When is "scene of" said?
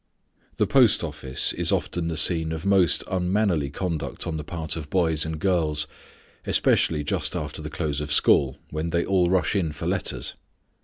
2.17-2.65